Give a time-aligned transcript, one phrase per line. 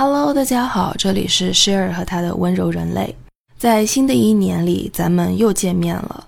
[0.00, 3.12] Hello，大家好，这里是 Share 和他的温柔人类。
[3.58, 6.24] 在新的一年里，咱们又见面了。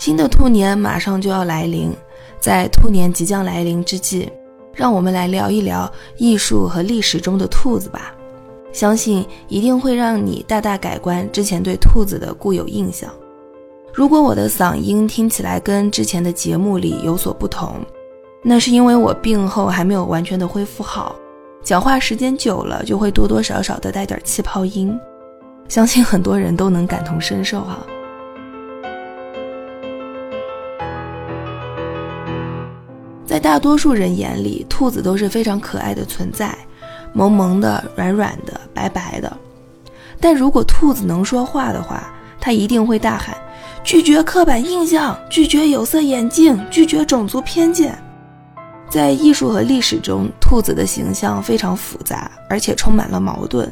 [0.00, 1.92] 新的兔年马上就要来临，
[2.40, 4.28] 在兔年即将来临之际，
[4.74, 8.12] 让我们来聊一聊艺术和历史中的兔子吧。
[8.72, 13.08] 相信一定会让你大大改观之前对兔子的固有印象。
[13.92, 17.76] 如果我的嗓音听起来跟之前的节目里有所不同，
[18.46, 21.16] 那是因为我病后还没有完全的恢复好，
[21.62, 24.94] 讲话时间久了就会多多少少的带点气泡音，
[25.66, 27.78] 相信很多人都能感同身受哈。
[33.24, 36.54] 在大多数人眼里，兔子都是非常可爱的存在，
[37.14, 39.36] 萌萌的、软软的、白白的。
[40.20, 43.34] 但如果兔子能说话的话，它一定会大喊：
[43.82, 47.98] 拒绝刻板印象，拒绝有色眼镜，拒绝种族偏见。
[48.94, 53.68] 在艺术和历史中，兔子的形象非常复杂，而且充满了矛盾。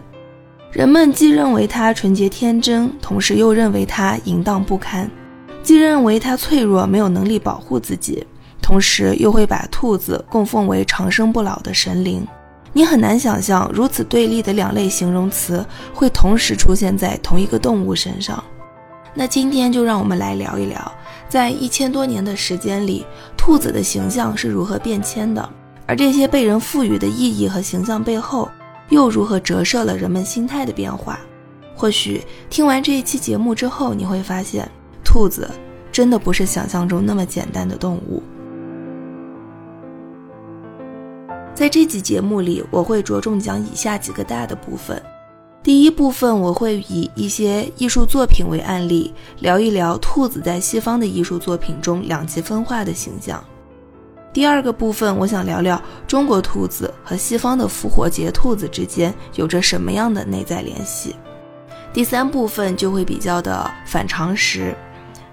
[0.72, 5.06] 人们既认为它纯洁天真，同时又认为它淫荡不堪；
[5.62, 8.26] 既认为它脆弱，没有能力保护自己，
[8.60, 12.26] 同时又会把兔子供奉为长生不老的神灵。
[12.72, 15.64] 你很难想象，如此对立的两类形容词
[15.94, 18.42] 会同时出现在同一个动物身上。
[19.14, 20.92] 那今天就让我们来聊一聊。
[21.32, 23.06] 在一千多年的时间里，
[23.38, 25.48] 兔子的形象是如何变迁的？
[25.86, 28.50] 而这些被人赋予的意义和形象背后，
[28.90, 31.18] 又如何折射了人们心态的变化？
[31.74, 34.70] 或许听完这一期节目之后，你会发现，
[35.02, 35.48] 兔子
[35.90, 38.22] 真的不是想象中那么简单的动物。
[41.54, 45.02] 在这集节目里，我会着重讲以下几个大的部分。
[45.62, 53.42] 第一部分我会以一些艺术作品为案例，聊一聊兔子在西方的艺术作品中两极分化的形象。
[54.32, 61.14] 第二个部分，我想聊聊中国兔子和西方的复活节兔子之间有着什么样的内在联系。
[61.92, 64.74] 第三部分就会比较的反常识，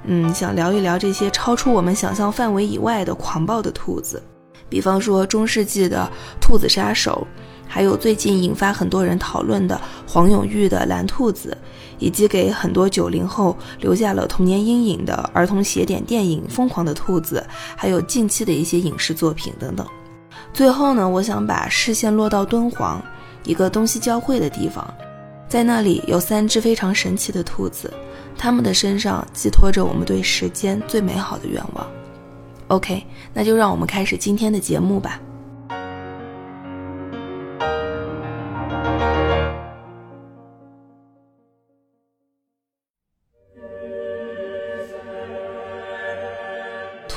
[0.03, 4.21] 嗯，想聊一聊这些超出我们想象范围以外的狂暴的兔子，
[4.69, 6.07] 比方说中世纪的
[6.39, 7.25] 兔子杀手。
[7.71, 11.55] 还有最近引发很多人讨论的黄永玉的蓝兔子，
[11.99, 17.45] 以及给很多九零后留下了童年阴影的儿童写点电影《疯狂的兔子》，
[17.77, 19.85] 还有近期的一些影视作品等等。
[20.51, 22.99] 最后呢，我想把视线落到敦煌，
[23.45, 24.91] 一个东西交汇的地方，
[25.47, 27.93] 在那里有三只非常神奇的兔子，
[28.35, 31.87] 它们的身上寄托着我们对时间最美好的愿望。
[32.69, 35.21] OK，那就让我们开始今天的节目吧。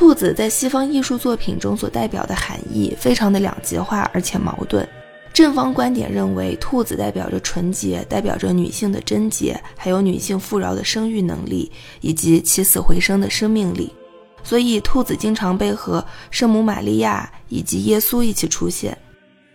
[0.02, 4.86] 兔子在西方艺术作品中所代表的含义非常的两极化，而且矛盾。
[5.32, 11.70] 正方观点认为，兔子代表着纯洁，代表着女性的贞洁，还有女性富饶的生育能力
[12.00, 13.94] 以及起死回生的生命力，
[14.42, 18.98] 所以兔子经常被和圣母玛利亚以及耶稣一起出现。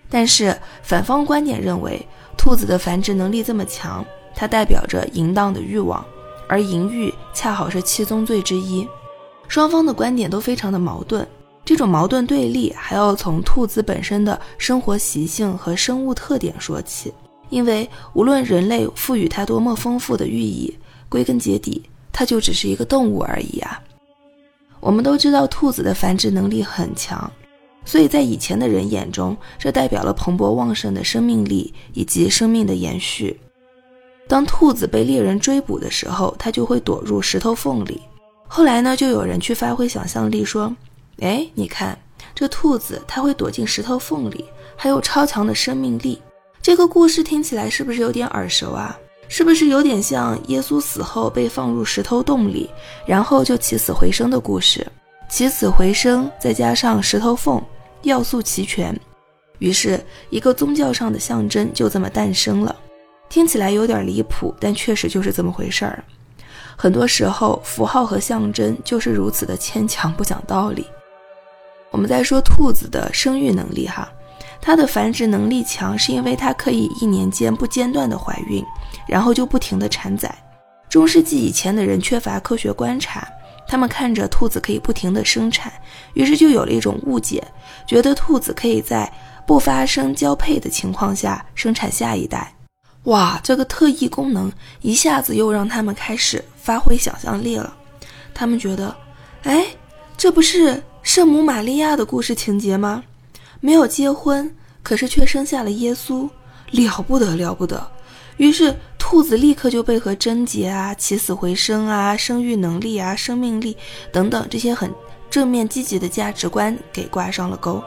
[0.10, 4.04] 但是反方观点认为，兔子的繁殖能力这么强，
[4.34, 6.04] 它代表着淫荡的欲望，
[6.48, 8.88] 而淫欲恰好是七宗罪之一。
[9.48, 11.28] 双方的观点都非常的矛盾，
[11.64, 17.14] 这种矛盾对立还要从兔子本身的生活习性和生物特点说起。
[17.50, 20.78] 因为无论人类赋予它多么丰富的寓意，
[21.08, 21.82] 归根结底，
[22.12, 23.82] 它就只是一个动物而已啊。
[24.82, 27.32] 我们都知道兔子的繁殖能力很强，
[27.86, 33.40] 所以在以前的人眼中，这代表了蓬勃旺盛的生命力以及生命的延续。
[34.28, 38.02] 当兔子被猎人追捕的时候，它就会躲入石头缝里。
[38.48, 40.74] 后来呢，就有人去发挥想象力，说
[41.22, 41.98] ：“哎，你看
[42.34, 46.22] 这兔子，它会躲进石头缝里，还有超强的生命力。
[46.62, 48.98] 这个故事听起来是不是有点耳熟啊？
[49.30, 52.70] 是不是有点像耶稣死后被放入石头洞里，
[53.06, 54.86] 然后就起死回生的故事？
[55.30, 57.62] 起死回生再加上石头缝，
[58.04, 58.98] 要素齐全，
[59.60, 62.74] 于是一个宗教上的象征就这么诞生了。
[63.28, 66.02] 听起来有点离谱，但确实就是这么回事儿。”
[66.80, 70.86] 很多时候，符号和象征就是如此的牵强不讲道理。
[71.90, 74.08] 我们在说兔子的生育能力，哈，
[74.62, 78.64] 它的繁殖能力强，是因为它可以一年间不间断的怀孕，
[79.08, 80.32] 然后就不停的产崽。
[80.88, 83.28] 中世纪以前的人缺乏科学观察，
[83.68, 85.74] 他们看着兔子可以不停的生产，
[86.14, 87.44] 于是就有了一种误解，
[87.88, 89.12] 觉得兔子可以在
[89.48, 92.54] 不发生交配的情况下生产下一代。
[93.08, 94.52] 哇，这个特异功能
[94.82, 97.74] 一下子又让他们开始发挥想象力了。
[98.34, 98.96] 他们觉得，
[99.44, 99.66] 哎，
[100.18, 103.04] 这不是圣母玛利亚的故事情节吗？
[103.62, 106.30] 没有结婚，可是却生下了耶稣，
[106.72, 107.90] 了不得了不得。
[108.36, 113.76] 于是兔子立刻就被和贞洁啊、起死回生啊、生育能力啊、生命力
[114.12, 114.94] 等等这些很
[115.30, 117.82] 正面积极的价值观给挂上了钩。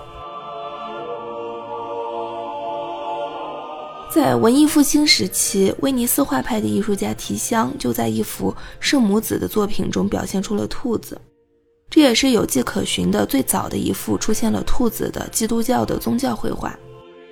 [4.10, 11.16] 在文艺复兴时期，威尼斯画派的艺术家提香就在一幅圣母子的作品中表现出了兔子，
[11.88, 16.76] 这也是有迹可循的最早的一幅出现了兔子的基督教的宗教绘画。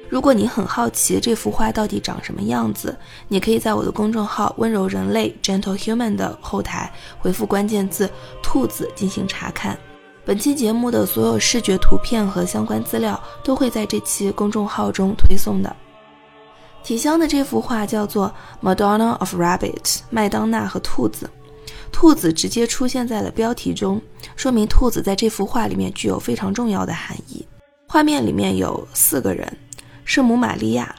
[0.09, 2.97] 如果你很好奇这幅画到底长什么样子，
[3.27, 8.09] 你可以在我的公众号“温柔人类 Gentle Human” 的后台回复关键字
[8.41, 9.77] “兔子”进行查看。
[10.25, 15.75] 本期节目的所有视觉图片和相关资料都会在这期公众号中推送的。
[16.83, 18.33] 提香的这幅画叫做
[18.67, 21.29] 《Madonna of Rabbit》，麦当娜和兔子。
[21.91, 24.01] 兔子直接出现在了标题中，
[24.37, 27.45] 说明兔子在这幅画里面具有非常重要的含义。
[27.87, 29.51] 画面里面有四个人，
[30.05, 30.95] 圣母玛利亚。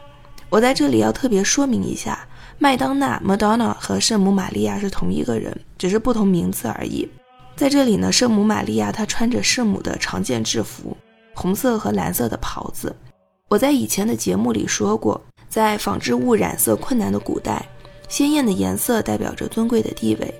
[0.50, 2.28] 我在这里要特别说明一下，
[2.58, 7.08] 麦当娜 （Madonna） 和圣母玛利亚是同一个人，只是不同名字而已。
[7.56, 10.98] 在这里呢，圣母玛利亚她穿着圣母的常见制服，
[11.34, 12.96] 红色和蓝色的袍子。
[13.48, 15.22] 我在以前的节目里说过。
[15.50, 17.66] 在纺织物染色困难的古代，
[18.08, 20.34] 鲜艳的颜色代表着尊贵的地位，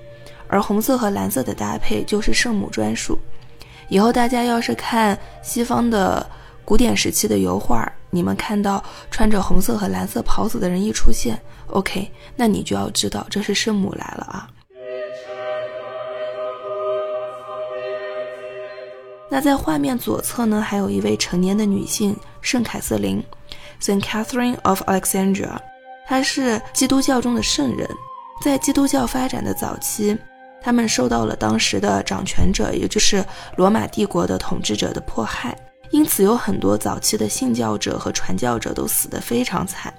[0.46, 3.18] 而红色和蓝色的搭配就是圣母专属。
[3.88, 6.24] 以后大家要是看西方的
[6.64, 11.36] 古典时期的油画，你们看到穿着红色和蓝色袍子的人一出现
[11.66, 14.48] ，OK，那你就要知道这是圣母来了啊。
[19.28, 23.22] 那在画面左侧呢，还有一位成年的女性圣凯瑟琳。
[23.80, 25.56] Saint Catherine of Alexandria，
[26.06, 27.88] 她是基督教中的圣人。
[28.42, 30.16] 在基督教发展的早期，
[30.62, 33.24] 他们受到了当时的掌权者，也就是
[33.56, 35.56] 罗马帝国的统治者的迫害，
[35.90, 39.92] 因此有很多早期的信教者和传教者都死得非常惨。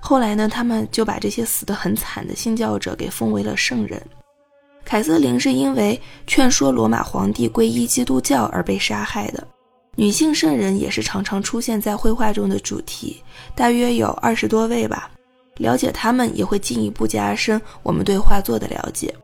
[0.00, 4.02] 后来呢，他们就把这些死得很惨的信教者给封为了圣人。
[4.84, 9.46] 凯瑟琳是因为劝说罗马皇帝皈依基督教而被杀害的。
[9.96, 13.22] 女性圣人也是常常出现在绘画中的主题，
[13.54, 15.10] 大约有二十多位吧。
[15.58, 19.14] 了解他们也会进一步加深我们对画作的了解。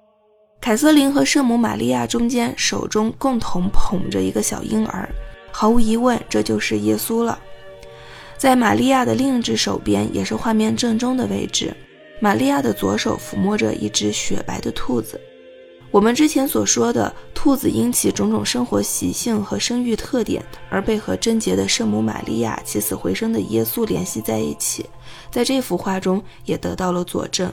[0.61, 5.09] 凯瑟琳和圣母玛利亚中间手中共同捧着一个小婴儿，
[5.51, 7.37] 毫无疑问这就是耶稣了。
[8.37, 11.75] 在玛利亚的另一只手边，也是画面正中的位置，
[12.21, 15.21] 玛利亚的左手抚摸着一只雪白的兔子。
[15.91, 24.87] 我们之前所说的兔子因其种种生活习性和生育特点而被和贞洁的圣母玛利亚起死回生的耶稣联系在一起，
[25.33, 27.53] 在这幅画中也得到了佐证。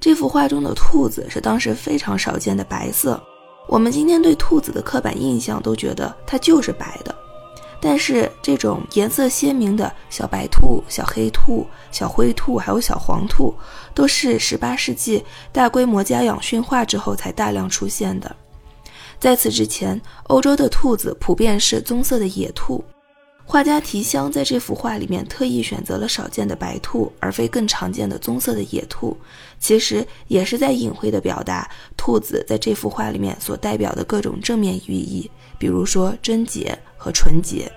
[0.00, 3.22] 这幅画中的兔子是当时非常少见的白色，
[3.68, 7.14] 我们今天对兔子的刻板印象都觉得它就是白的。
[7.84, 13.52] 但是这种颜色鲜明的小白兔、小黑兔、小灰兔，还有小黄兔，
[13.92, 18.36] 都是18世纪大规模家养驯化之后才大量出现的。
[19.18, 22.84] 在此之前，欧洲的兔子普遍是棕色的野兔。
[23.44, 29.16] 画家提香在这幅画里面特意选择了少见的白兔，而非更常见的棕色的野兔，
[29.58, 35.28] 其实也是在隐晦地表达兔子在这幅画里面所代表的各种正面寓意，
[35.62, 36.76] 比如说贞洁。
[36.96, 37.70] 和纯洁。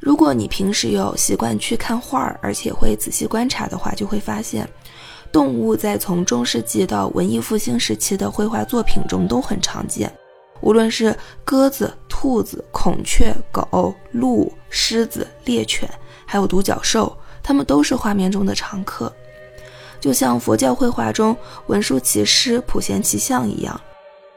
[0.00, 4.68] 如果你平时有习惯去看画，而且会仔细观察的话，就会发现，
[5.30, 10.12] 动物在从中世纪到文艺复兴时期的绘画作品中都很常见。
[10.60, 15.88] 无论是鸽子、兔子、孔雀、狗、鹿、狮子、猎犬，
[16.26, 19.12] 还有独角兽，它们都是画面中的常客。
[20.00, 21.36] 就像佛教绘画中
[21.68, 23.80] 文殊骑狮普贤骑象一样。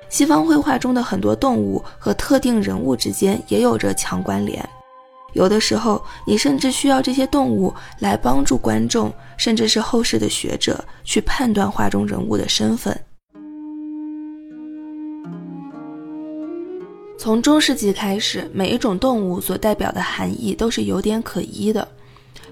[0.09, 4.67] 西方绘画中的很多动物和特定人物之间也有着强关联，
[5.33, 12.97] 有的时候你甚至需要这些动物来帮助观众，甚至是后世的学者去判断画中人物的身份。
[17.19, 21.85] 从中世纪开始，每一种动物所代表的含义都是有点可疑的，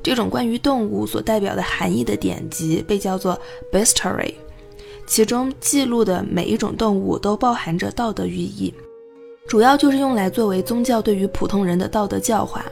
[0.04, 3.40] 这种关于动物所代表的含义的典籍被叫做
[3.72, 4.34] bestiary。
[5.08, 8.74] 其中记录的每一种动物都包含着道德寓意，
[9.48, 12.66] 主要就是用来作为宗教对于普通人的道德教化。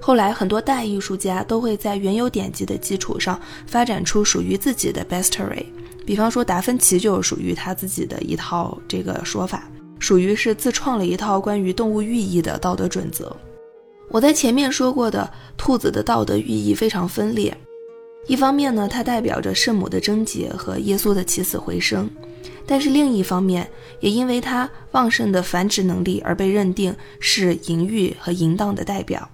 [0.00, 5.64] 后来很多大艺术家都会在原有典籍的基础上发展出属于自己的 bestiary，
[6.06, 9.68] 比方说达芬奇就属于他自己的一套这个说法，
[9.98, 13.34] 属于是自创了一套关于动物寓意的道德准则。
[14.08, 17.54] 我在前面说过的兔子的道德寓意非常分裂。
[18.26, 22.06] 一方面呢，它代表着圣母的贞洁和耶稣的起死回生；
[22.66, 23.66] 但是另一方面，
[24.00, 29.28] 也因为它旺盛的繁殖能力而被认定是淫欲和淫荡的代表。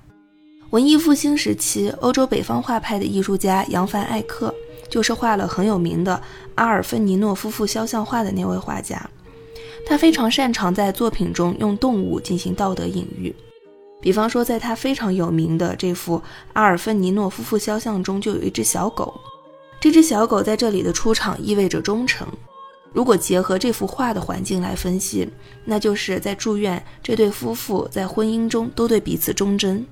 [0.70, 4.54] 文艺复兴时期，欧洲北方画派的艺术家扬凡艾克
[4.88, 6.20] 就是画了很有名的
[6.54, 9.08] 阿尔芬尼诺夫妇肖像画的那位画家。
[9.86, 13.34] 他非常擅长在作品中用动物进行道德隐喻，
[14.04, 16.20] 比方说，在他非常有名的这幅
[16.52, 19.18] 阿尔芬尼诺夫妇肖像中，就有一只小狗。
[19.80, 22.28] 这只小狗在这里的出场意味着忠诚。
[22.92, 25.26] 如果结合这幅画的环境来分析，
[25.64, 29.86] 那就是在祝愿这对夫妇在婚姻中都对彼此忠贞。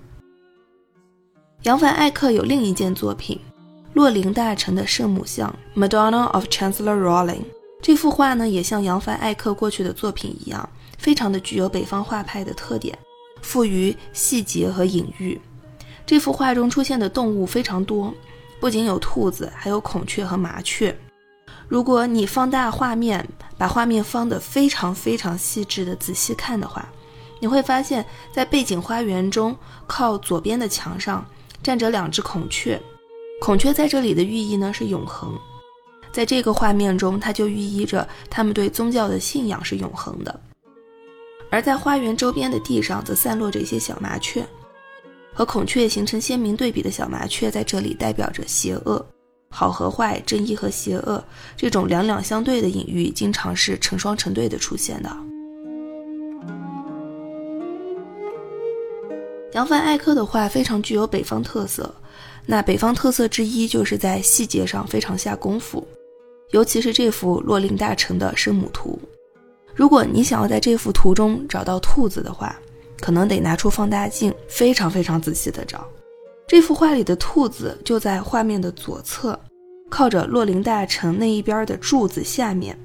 [1.62, 3.40] 扬凡艾克有另一件作品，
[3.94, 7.44] 洛林大臣的圣母像 （Madonna of Chancellor Rolling）。
[7.80, 12.98] 这幅画呢，也像扬凡艾克过去的作品一样，非常的具有北方画派的特点，
[13.42, 15.38] 富于细节和隐喻。
[16.06, 18.14] 这幅画中出现的动物非常多，
[18.58, 20.96] 不仅有兔子，还有孔雀和麻雀。
[21.68, 26.88] 如果你放大画面，把画面放得非常非常细致的仔细看的话，
[27.40, 29.54] 你会发现在背景花园中
[29.86, 31.22] 靠左边的墙上。
[31.62, 32.82] 站着两只孔雀，
[33.40, 35.38] 孔雀在这里的寓意呢是永恒，
[36.10, 40.40] 在这个画面中，它就寓意着他们对宗教的信仰是永恒的。
[41.52, 44.42] 而在花园周边的地上，则散落着一些小麻雀，
[45.34, 49.04] 和孔雀形成鲜明对比的小麻雀，在这里代表着邪恶、
[49.50, 51.22] 好和坏、正义和邪恶
[51.54, 55.14] 这种两两相对的隐喻，经常是成双成对的出现的。
[59.52, 61.94] 扬凡艾克的画非常具有北方特色，
[62.46, 65.86] 那北方特色之一就是在细节上非常下功夫，
[66.52, 68.98] 尤其是这幅洛林大臣的圣母图。
[69.74, 72.54] 如果你想要在这幅图中找到兔子的话，
[73.00, 75.86] 可能得拿出放大镜，非常非常仔细的找。
[76.46, 79.38] 这幅画里的兔子就在画面的左侧，
[79.88, 82.78] 靠着洛林大城那一边的柱子下面。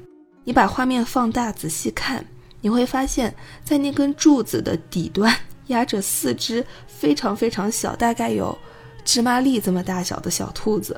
[0.44, 2.25] 你把画面放大仔细看，
[2.62, 3.34] 你会发现
[3.65, 5.34] 在那根柱子的底端。
[5.67, 8.58] 压着四只非常非常小，大概有
[9.03, 10.98] 芝麻粒这么大小的小兔子，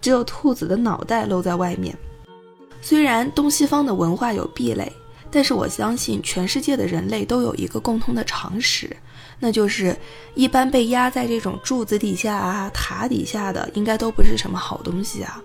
[0.00, 1.92] 只有兔子的脑袋露在外面。
[2.80, 4.92] 虽然东西方的文化有壁垒，
[5.34, 8.96] 但是我相信全世界的人类都有一个共通的常识，
[9.40, 9.96] 那就是
[10.36, 15.42] 一般被压在这种柱子底下啊、塔底下的，应该都不是什么好东西啊。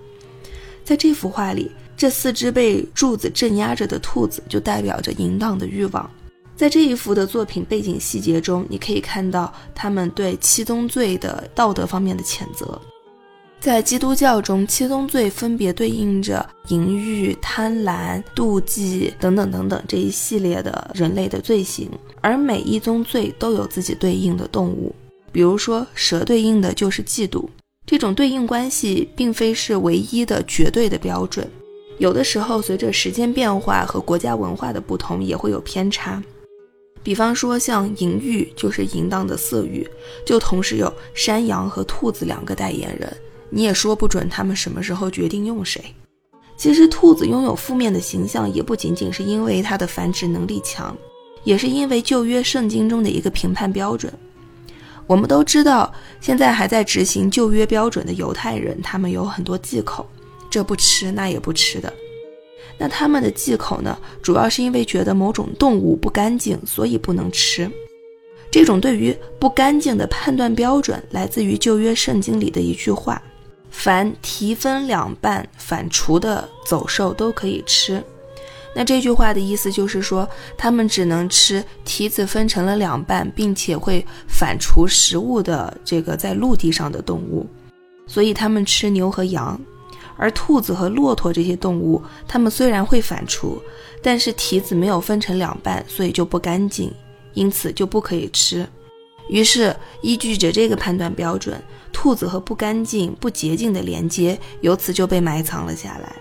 [0.83, 6.07] 在这幅画里，这四只被柱子镇压着的兔子，就代表着淫荡的欲望。
[6.55, 12.79] 在这一幅的作品背景细节中，你可以看到他们对七宗罪的道德方面的谴责。
[13.59, 21.89] 在基督教中，七宗罪分别对应着淫欲、贪婪、妒忌等等等等这一系列的人类的罪行，
[22.21, 24.95] 而每一宗罪都有自己对应的动物。
[25.31, 27.45] 比如说，蛇对应的就是嫉妒。
[27.85, 31.45] 这种对应关系并非是唯一的、绝对的标准，
[31.97, 36.23] 有的时候随着时间变化和国家文化的不同，也会有偏差。
[37.03, 39.85] 比方说，像淫欲就是淫荡的色欲，
[40.25, 43.11] 就同时有山羊和兔子两个代言人，
[43.49, 45.83] 你也说不准他们什么时候决定用谁。
[46.57, 50.95] 其实，兔子拥有负面的形象，也不仅仅是因为它的繁殖能力强，
[51.43, 54.11] 也是因为旧约圣经中的一个评判标准。
[55.07, 60.05] 我们都知道，现在还在执行旧约标准的犹太人，他们有很多忌口，
[60.49, 61.91] 这不吃那也不吃的。
[62.77, 67.71] 那他们的忌口呢，主要是因为觉得某种动物不干净，所以不能吃。
[68.51, 73.21] 这种对于不干净的判断标准，来自于旧约圣经里的一句话
[73.69, 78.03] ：“凡蹄分两半反刍的走兽都可以吃。”
[78.75, 87.47] 那这句话的意思就是说，他们只能吃蹄子分成了两半，并且会反刍食物的这个在陆地上的动物，
[88.05, 89.59] 所以他们吃牛和羊。
[90.21, 93.57] 而兔子和骆驼这些动物，它们虽然会反刍，
[94.03, 96.93] 但是蹄子没有分成两半，所以就不干净，
[97.33, 98.67] 因此就不可以吃。
[99.29, 101.61] 于是，依据着这个判断标准，
[101.93, 106.15] 兔子和不干净、不洁净的连接，由此就被埋藏了下来。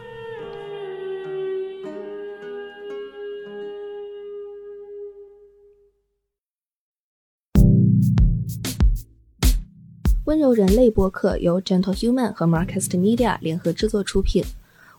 [10.27, 14.45] 温柔人类播客由 Gentle Human 和 Marcast Media 联合制作出品。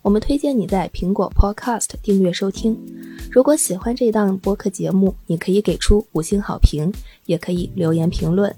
[0.02, 2.76] 我们推荐你在苹果 Podcast 订阅收听。
[3.32, 6.92] 如果喜欢这档播客节目，你可以给出五星好评，
[7.28, 8.54] 也可以留言评论。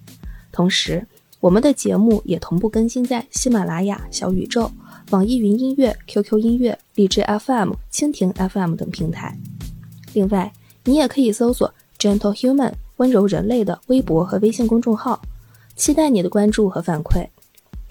[0.51, 1.05] 同时，
[1.41, 4.71] 我们的节目也同步更新在喜马拉雅、小宇宙、
[5.09, 9.37] 网易云音乐、QQ 音乐、荔枝 FM、蜻蜓 FM 等平台。
[10.13, 10.53] 另外，
[10.85, 15.21] 你也可以搜索 Gentle Human 温柔人类的微博和微信公众号。
[15.75, 17.27] 期待你的关注和反馈。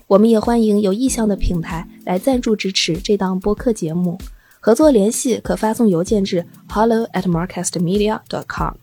[0.07, 4.19] 我们也欢迎有意向的品牌来赞助支持这档播客节目。
[4.63, 8.75] 合作联系可发送邮件至 hello at marketmedia dot com。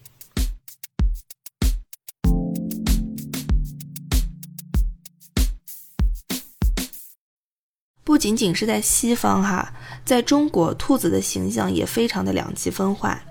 [8.03, 9.71] 不仅仅是在西方哈，
[10.03, 13.21] 在中国，兔子的形象也非常的两极分化。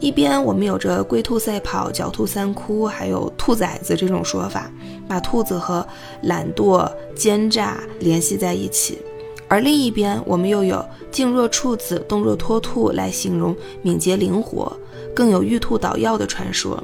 [0.00, 4.70] 一边我们有着龟兔赛跑、狡兔三窟，还有兔崽子这种说法，
[5.08, 5.86] 把兔子和
[6.24, 8.98] 懒惰、奸诈联系在一起；
[9.50, 14.72] 而另一边，我们又有静若处子、动若脱兔来形容敏捷灵活，
[15.12, 16.80] 更有玉兔捣药的传说。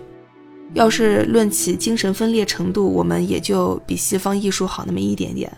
[0.74, 5.50] 要是论起精神分裂程度，我们也就比西方艺术好那么一点点。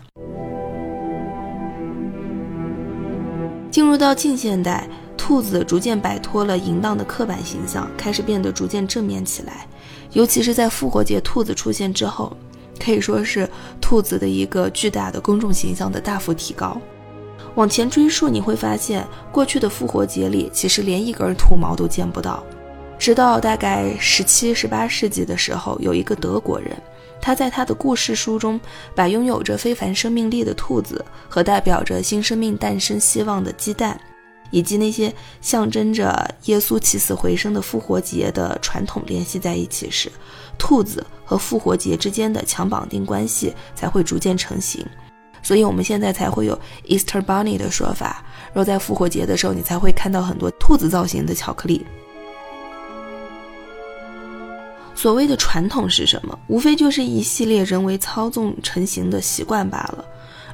[3.71, 4.87] 进入到近现代，
[5.17, 9.65] 兔子逐渐摆脱了淫荡的刻板形象，开始变得逐渐正面起来。
[10.13, 12.37] 尤其是在复活节兔子出现之后，
[12.79, 13.49] 可以说是
[13.81, 16.79] 兔子的一个巨大的公众形象的大幅提高。
[17.59, 22.41] 往前追溯，你会发现过去的复活节里其实连一根兔毛都见不到，
[22.97, 26.71] 直到大概十七、十八世纪的时候，有一个德国人。
[27.19, 28.57] 他在他的故事书中，
[28.95, 33.99] 把拥有着非凡生命力的兔子和代表着新生命诞生希望的鸡蛋，
[34.51, 40.09] 以及那些象征着耶稣起死回生的复活节的传统联系在一起时，
[40.57, 44.85] 兔子和复活节之间的强绑定关系才会逐渐成型。
[45.41, 51.85] 所以，我们现在才会有 Easter Bunny 的说法，然后在复活节的时候，你才会看到很多兔子造型的巧克力。
[54.95, 56.37] 所谓的传统是什么？
[56.47, 60.05] 无非就是一系列人为操纵成型的习惯罢了。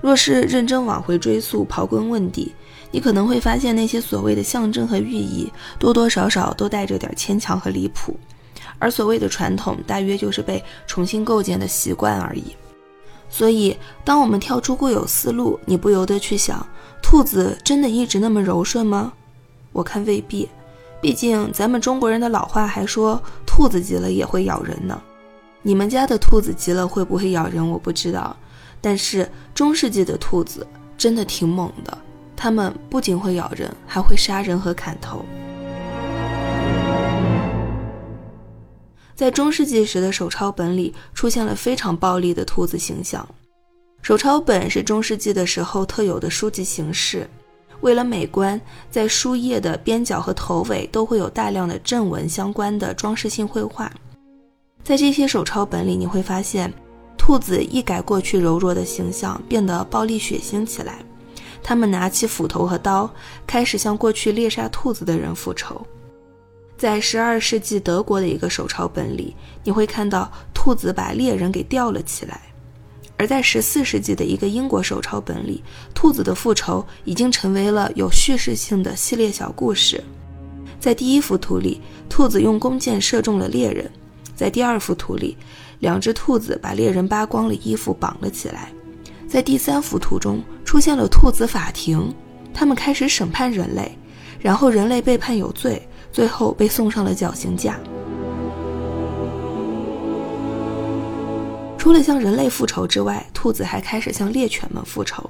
[0.01, 2.54] 若是认真往回追溯、刨根问底，
[2.92, 8.15] 你可能会发现那些所谓的象征和寓意，多多少少都带着点牵强和离谱。
[8.77, 12.56] 而所谓的传统，大约就是被重新构建的习惯而已。
[13.29, 16.65] 所以，当我们跳出固有思路，你不由得去想：
[17.01, 19.13] 兔子真的一直那么柔顺吗？
[19.72, 20.48] 我看未必。
[21.01, 25.00] 毕竟，咱们中国人的老话还说，兔子急了也会咬人呢。
[25.62, 27.70] 你们家的兔子急了会不会咬人？
[27.70, 28.36] 我不知道。
[28.82, 30.65] 但是中世纪的兔子
[30.97, 31.97] 真的挺猛的，
[32.36, 35.26] 它们不仅会咬人，还会杀人和砍头。
[39.15, 43.28] 在中世纪时的手抄本里出现了非常暴力的兔子形象。
[44.01, 47.28] 手抄本是中世纪的时候特有的书籍形式。
[47.82, 48.60] 为了美观，
[48.91, 53.91] 在书页的边角和头尾都会有大量的正文相关的装饰性绘画。
[54.84, 56.71] 在这些手抄本里，你会发现，
[57.17, 60.99] 兔子一改过去柔弱的形象，变得暴力血腥起来。
[61.63, 63.10] 他们拿起斧头和刀，
[63.47, 65.86] 开始向过去猎杀兔子的人复仇。
[66.78, 69.34] 在十二世纪德国的一个手抄本里，
[69.64, 72.42] 你会看到兔子把猎人给吊了起来。
[73.18, 80.04] 而在十四世纪的一个英国手抄本里，兔子的复仇已经成为了有叙事性的系列小故事。
[80.78, 83.86] 在第一幅图里，兔子用弓箭射中了猎人；
[84.36, 85.38] 在第二幅图里，
[85.80, 88.68] 两只兔子把猎人扒光了衣服绑了起来；
[89.30, 92.14] 在第三幅图中，出现了兔子法庭，
[92.54, 93.98] 他们开始审判人类，
[94.42, 97.78] 然后人类被判有罪，最后被送上了绞刑架。
[101.78, 105.30] 除了向人类复仇之外，兔子还开始向猎犬们复仇。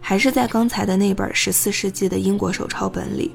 [0.00, 3.30] 还是在刚才的那本十四世纪的英国手抄本里，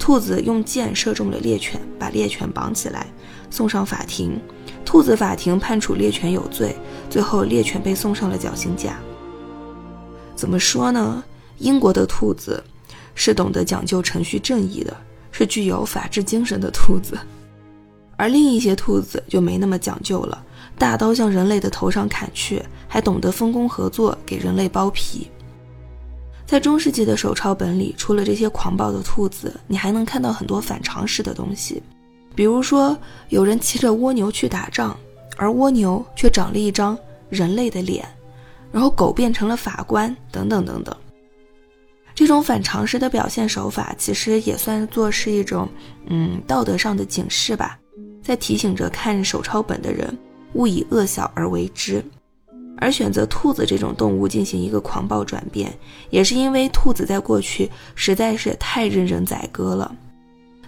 [0.00, 3.06] 兔子用箭射中了猎犬，把猎犬绑起来，
[3.48, 4.36] 送上法庭。
[4.84, 6.74] 兔子法庭判处猎犬有罪，
[7.08, 8.98] 最后猎犬被送上了绞刑架。
[10.34, 11.22] 怎么说呢？
[11.58, 12.60] 英国的兔子
[13.14, 14.96] 是懂得讲究程序正义的，
[15.30, 17.18] 是具有法治精神的兔子，
[18.16, 20.44] 而另一些兔子就没那么讲究了。
[20.78, 25.30] 大刀向人类的头上砍去，还懂得分工合作，给人类剥皮。
[26.46, 31.82] 在中世纪的手抄本里，除了这些狂暴的兔子，你还能看到很多反常识的东西，
[32.34, 32.96] 比如说
[33.28, 34.96] 有人骑着蜗牛去打仗，
[35.36, 38.04] 而蜗牛却长了一张人类的脸，
[38.72, 40.96] 然后狗变成了法官，等等等等。
[42.20, 45.66] 这种反常识的表现手法，其实也算作是一种
[46.08, 47.78] 嗯道德上的警示吧，
[48.22, 50.14] 在提醒着看手抄本的人。
[50.52, 52.04] 勿以恶小而为之，
[52.76, 55.72] 而选择兔子这种动物进行一个狂暴转变，
[56.10, 59.90] 也是因为兔子在过去实在是太任人宰割了。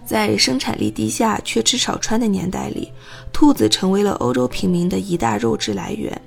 [0.03, 2.91] 在生产力低下、缺吃少穿的年代里，
[3.31, 6.19] 兔子成为了欧洲平民的一大肉质来源。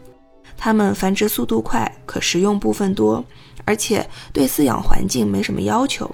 [0.56, 3.22] 它们繁殖速度快，可食用部分多，
[3.66, 6.10] 而且对饲养环境没什么要求，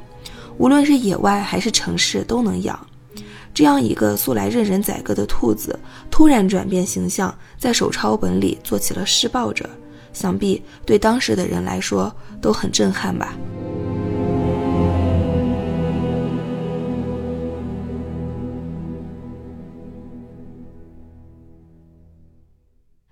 [0.58, 2.76] 无论是野外还是城市都能养。
[3.54, 5.78] 这样一个素来任人宰割的兔子，
[6.10, 9.68] 突然转变形象，在手抄本里做起了施暴者，
[10.14, 12.10] 想必对当时的人来说
[12.40, 13.36] 都很震撼吧。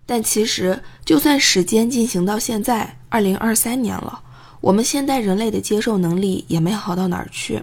[0.07, 4.21] 但其实，就算时间进行到现在，二零二三年了，
[4.61, 7.63] 我们现代人类的接受能力也没好到哪儿去。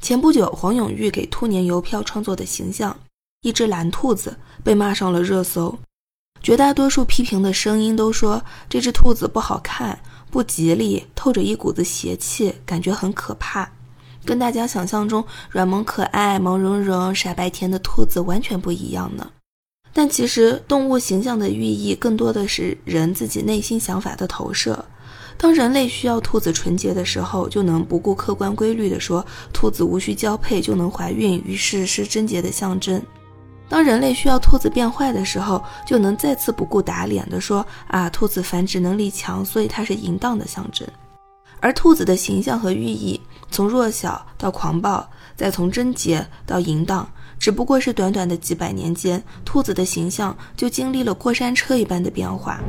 [0.00, 2.96] 前不久，黄永玉给兔年邮票创作的形象，
[3.42, 5.76] 一只蓝兔子，被骂上了热搜。
[6.40, 9.98] 绝大多数批评的声音都说这只兔子不好看、
[10.30, 13.68] 不吉利，透着一股子邪气，感觉很可怕，
[14.24, 19.28] 跟大家想象中软萌可爱、毛茸茸、傻白甜的兔子完全不一样呢。
[19.92, 24.82] 但其实，动物形象的寓意更多的是人自己内心想法的投射。
[25.42, 29.24] 当人类需要兔子纯洁的时候，就能不顾客观规律地说
[29.54, 33.00] 兔子无需交配就能怀孕，于是是贞洁的象征；
[33.66, 40.86] 当人类需要兔子变坏的时候，就能再次不顾打脸地说啊，兔子繁殖能力强，所以它是淫荡的象征。
[41.58, 43.18] 而兔子的形象和寓意，
[43.50, 47.08] 从弱小到狂暴，再从贞洁到淫荡。
[47.38, 52.60] 只不过是短短的几百年间，兔子的形象就经历了过山车一般的变化。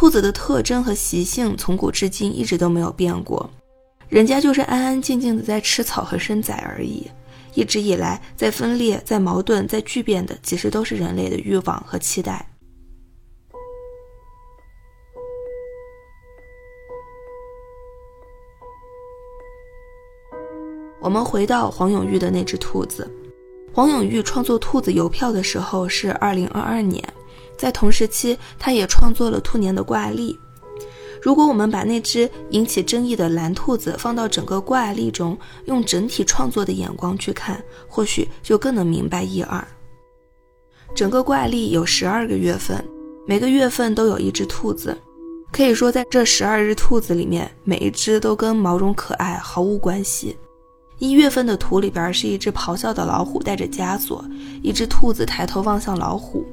[0.00, 3.50] 兔子的特征和习性从古至今一直都没有变过，
[4.08, 7.06] 人家就是安安静静的在吃草和生崽而已。
[7.52, 12.48] 一直以来，在分裂、在矛盾、在巨变的，其实都是人类的欲望和期待。
[20.98, 23.06] 我们回到黄永玉的那只兔子。
[23.74, 27.04] 黄永玉创作兔子邮票的时候是二零二二年，
[27.60, 30.34] 在同时期，他也创作了兔年的挂历。
[31.20, 39.62] 如果我们把那只引起争议的蓝兔子放到整个挂历中，用整体创作的眼光去看，或许就更能明白一二。
[40.94, 42.82] 整个挂历有十二个月份，
[43.26, 44.96] 每个月份都有一只兔子，
[45.52, 50.34] 可以说在这十二只兔子里面，每一只都跟毛绒可爱毫无关系。
[50.98, 54.24] 一月份的图里边是一只咆哮的老虎带着枷锁，
[54.62, 56.46] 一只兔子抬头望向老虎。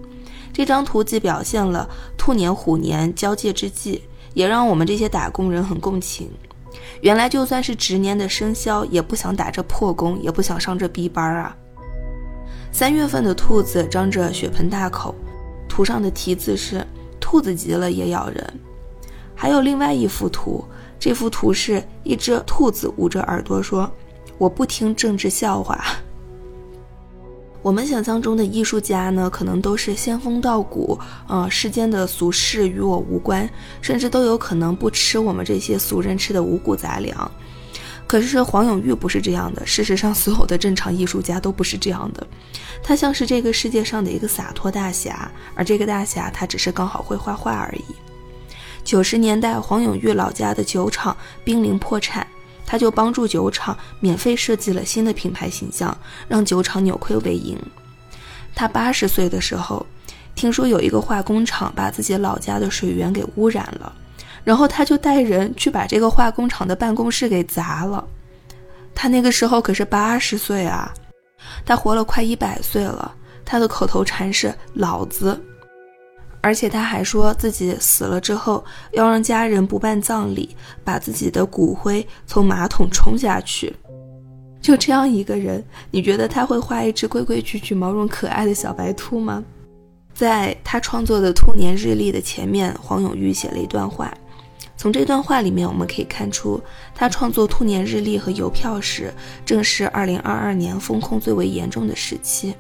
[0.57, 4.01] 这张图既表现了兔年虎年交界之际，
[4.33, 6.31] 也让我们这些打工人很共情。
[7.01, 11.55] 原来就算是值年的生肖，也不想打这破工，也不想上这逼班啊。
[12.71, 15.13] 三月份的兔子张着血盆大口，
[15.69, 16.83] 图上的题字是
[17.21, 18.59] “兔子急了也咬人”。
[19.37, 20.65] 还有另外一幅图，
[20.99, 23.87] 这幅图是一只兔子捂着耳朵说。
[24.39, 25.85] 我不听政治笑话。
[27.67, 33.47] 我们想象中的艺术家呢，可能都是仙风道骨，呃，世间的俗事与我无关，
[33.82, 37.30] 甚至都有可能不吃我们这些俗人吃的五谷杂粮。
[38.08, 42.25] 可是黄永玉不是这样的，事实上，所有的正常艺术家都不是这样的。
[42.82, 47.93] 他像是这个世界上的一个洒脱大侠，而这个大侠他只是刚好会画画而已。
[48.86, 52.25] 九十年代，黄永玉老家的酒厂濒临破产。
[52.67, 57.58] 他就帮助酒厂免费设计了新的品牌形象，让酒厂扭亏为盈。
[58.53, 59.86] 他八十岁的时候，
[60.36, 63.93] 听说有一个化工厂把自己老家的水源给污染了，
[64.43, 68.06] 然后他就带人去把这个化工厂的办公室给砸了。
[68.93, 70.93] 他那个时候可是八十岁啊，
[71.65, 75.41] 他活了快一百岁了，他的口头禅是“老子”。
[76.47, 83.75] 而且他还说自己死了之后要让家人不办葬礼，把自己的骨灰从马桶冲下去。
[84.62, 89.43] 就这样一个人，你觉得他会画一只规规矩矩、毛绒可爱的小白兔吗？
[90.13, 94.10] 在他创作的兔年日历的前面，黄永玉写了一段话。
[94.77, 96.62] 从这段话里面，我们可以看出，
[96.95, 99.13] 他创作兔年日历和邮票时，
[99.45, 102.55] 正是2022年风控最为严重的时期。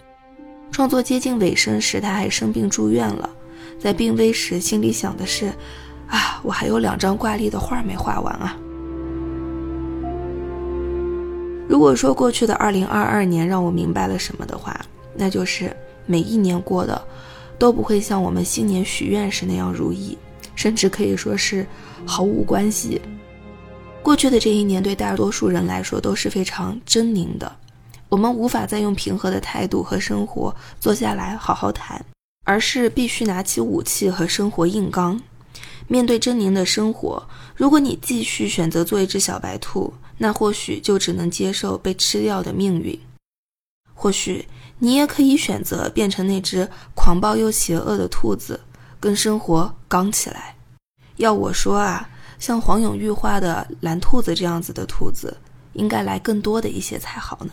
[0.71, 3.29] 创作接近尾声时，他还生病住院了。
[3.79, 5.47] 在病危时，心里想的是：
[6.07, 8.57] 啊，我还有两张挂历的画没画完啊！
[11.67, 14.79] 如果说过去的二零二二年让我明白了什么的话，
[15.13, 15.75] 那就是
[16.05, 16.99] 每一年过的
[17.59, 20.17] 都不会像我们新年许愿时那样如意，
[20.55, 21.67] 甚至可以说是
[22.05, 23.01] 毫无关系。
[24.01, 27.53] 过去的这一年对大多数人来说都是非常狰狞的，
[28.07, 32.03] 我们无法再用平和的态度和生活坐下来好好谈。
[32.47, 35.21] 而是必须拿起武器和生活硬刚。
[35.89, 42.97] 面对狰狞的生活，如果你继续选择做一只小白兔，那或许就只能接受被吃掉的命运。
[43.93, 44.47] 或许
[44.79, 48.57] 你也可以选择变成那只狂暴又邪恶的兔子，
[48.97, 50.55] 跟生活刚起来。
[51.17, 55.35] 要我说啊，像黄永玉画的蓝兔子这样子的兔子，
[55.73, 57.51] 应该来更多的一些才好呢。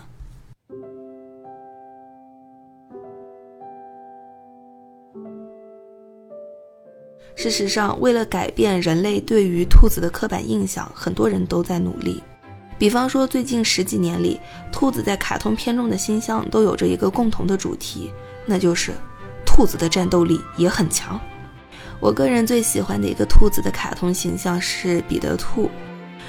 [7.37, 12.23] 事实上，为了改变人类对于兔子的刻板印象，很多人都在努力。
[12.79, 14.41] 比方说，最近十几年里，
[14.73, 18.13] 兔子在卡通片中的形象都有着一个共同的主题，
[18.47, 18.93] 那就是
[19.45, 21.21] 兔子的战斗力也很强。
[22.01, 25.71] 我个人最喜欢的一个兔子的卡通形象是彼得兔，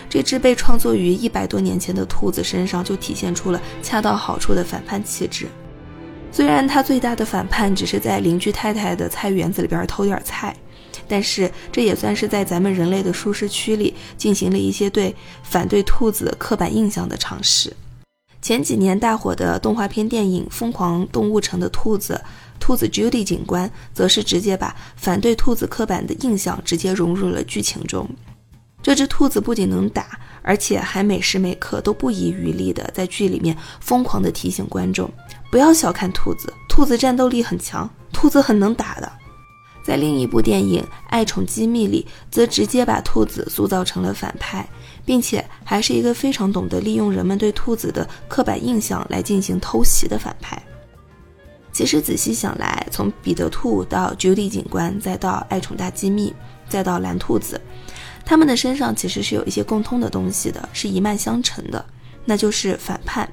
[0.09, 5.47] 这只被创作于一百多年前的兔子身上就体现出了恰到好处的反叛气质。
[6.31, 10.55] 虽然它最大的反叛只是在邻居太太的菜园子里边偷点菜，
[11.07, 17.75] 但是这也算是在咱们人类的舒适区里进行了一些对反对兔子刻板印象的尝试。
[18.41, 22.19] 前几年大火的动画片电影《疯狂动物城》的兔子。
[22.57, 28.09] 兔子 Judy 警官则是直接把反对兔子刻板的印象直接融入了剧情中。
[28.81, 35.11] 这只兔子不仅能打，而且还每时每刻都不遗余力的在剧里面疯狂的提醒观众
[35.51, 39.11] 不要小看兔子，兔子战斗力很强，兔子很能打的。
[39.85, 44.67] 在另一部电影《爱宠机密》里，则直接把兔子塑造成了反派，
[45.05, 50.59] 并且还是一个非常懂得利用人们对兔子的刻板印象来进行偷袭的反派。
[51.71, 56.33] 其实仔细想来，从彼得兔到 Judy 警官，再到爱宠大机密，
[56.67, 57.61] 再到蓝兔子，
[58.25, 61.85] 他们的身上其实是有一些共通的东西的，是一脉相承的，
[62.25, 63.29] 那就是反叛，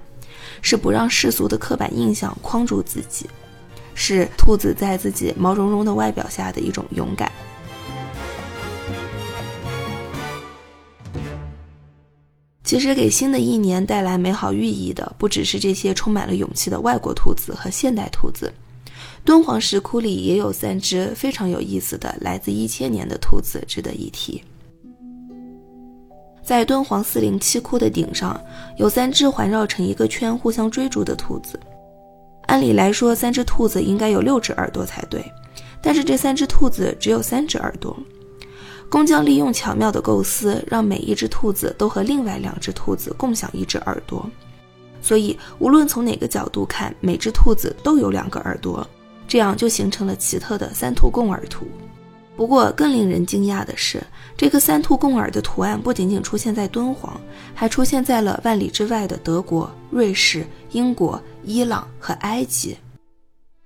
[0.60, 3.26] 是不让世俗的刻板印象框住自己，
[3.94, 7.30] 是兔子在自己毛茸茸的外表下的一种勇敢。
[12.64, 18.50] 其实，给新的一年带来美好寓意的，不只是这些充满了勇气的外国兔子和现代兔子。
[19.24, 24.42] 敦煌石窟里也有三只非常有意思的来自一千年的兔子，值得一提。
[26.42, 28.40] 在敦煌四零七窟的顶上，
[28.78, 31.60] 有三只环绕成一个圈互相追逐的兔子。
[32.52, 35.24] 按理来说，三只兔子应该有六只耳朵才对，
[35.80, 37.98] 但是这三只兔子只有三只耳朵。
[38.90, 44.30] 工匠利用巧妙的构思，让每一只兔子都和另外两只兔子共享一只耳朵，
[45.00, 48.86] 所以无论从哪个角度看，每只兔子都有两个耳朵，
[49.26, 51.66] 这样就形成了奇特的三兔共耳图。
[52.42, 54.02] 不过，更令人惊讶的是，
[54.36, 57.20] 这个三兔共耳的图案不仅仅出现在敦煌，
[57.54, 62.76] 还出现在了万里之外的德国、瑞士、英国、伊朗和埃及。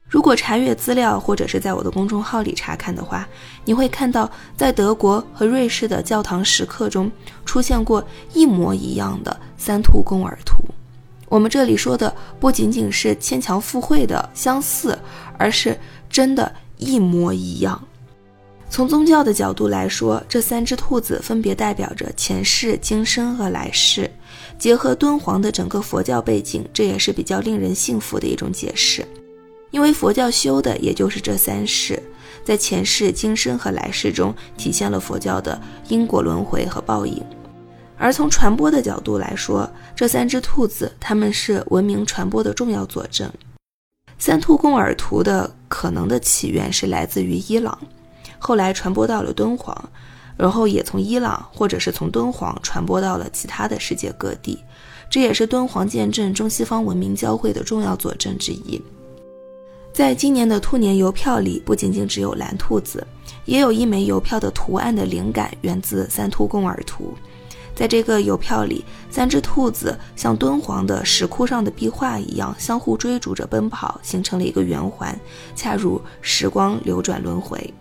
[0.07, 3.27] 如果查阅资料，或者是在我的公众号里查看的话，
[3.65, 7.11] 你会看到在德国和瑞士的教堂石刻中
[7.47, 10.63] 出现过一模一样的三兔共耳图。
[11.31, 14.99] 我们这里说的不仅仅是牵强附会的相似，
[15.39, 17.83] 而是真的一模一样。
[18.69, 24.11] 从宗教的角度来说，这三只兔子分别代表着前世、今生和来世。
[24.59, 29.07] 结合敦煌的整个佛教背景，这也是比较令人信服的一种解释。
[29.71, 32.03] 因为佛教修的也就是这三世，
[32.45, 37.23] 在前世、今生和来世中体现了佛教的因果轮回和报应。
[37.97, 43.31] 而从传播的角度来说，这三只兔子它们是文明传播的重要佐证。
[44.19, 47.79] 三兔共耳图的可能的起源是来自于伊朗，
[48.39, 49.77] 后来传播到了敦煌，
[50.37, 54.59] 然后也从伊朗或者是从敦煌传播到了其他的世界各地。
[55.09, 58.83] 这也是敦煌见证中西方文明交汇的重要佐证之一。
[59.93, 63.07] 在今年的兔年邮票里，不仅仅只有蓝兔子，
[63.45, 67.15] 也有一枚邮票的图案的灵感源自三兔共耳图。
[67.75, 75.19] 在这个邮票里，三只兔子像敦煌的石窟上的壁画一样，相互追逐着奔跑，形成了一个圆环，
[75.55, 77.73] 恰如时光流转轮回。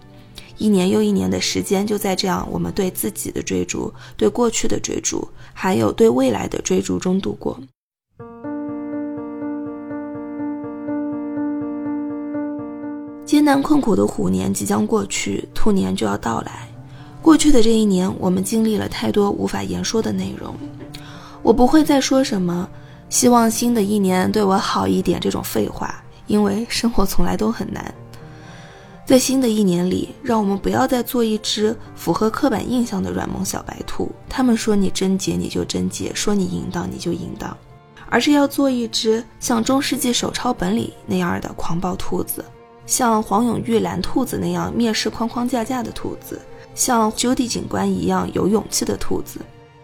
[0.57, 7.59] 一年又一年的时间就在这样我们对自己的追逐、对过去的追逐，还有对未来的追逐中度过。
[13.25, 16.69] 艰难困苦的虎年即将过去，兔年就要到来。
[17.21, 20.55] 过去的这一年，我们经历了太多无法言说的内容。
[21.41, 22.69] 我不会再说什么
[23.09, 27.93] “希望新的一年对我好一点”这种废话，因为生活从来都很难。
[29.05, 34.11] 在新的一年里，让我们不要再做一只符合刻板印象的软萌小白兔。
[34.27, 37.55] 他们说你贞洁，你就贞洁；说你淫荡，你就淫荡。
[38.09, 42.43] 而是要做一只像中世纪手抄本里那样的狂暴兔子。
[42.87, 46.41] 像黄永玉蓝兔子那样蔑视框框架架的兔子，
[46.73, 49.39] 像 Judy 警官一样有勇气的兔子，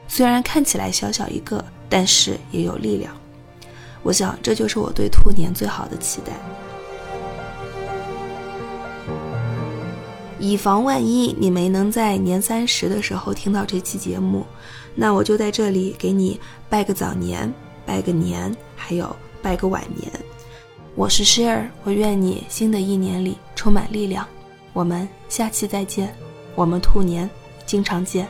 [0.08, 3.16] 虽然看起来小小一个，但是也有力量。
[4.02, 6.34] 我想，这就是我对兔年最好的期待。
[10.42, 14.44] 以防万一你没能在年三十的时候听到这期节目，
[14.96, 17.54] 那我就在这里给你拜个早年，
[17.86, 20.12] 拜个年，还有拜个晚年。
[20.96, 24.28] 我是诗儿，我愿你新的一年里充满力量。
[24.74, 26.14] 我们下期再见。
[26.56, 27.30] 我们兔年
[27.66, 28.28] 经常见。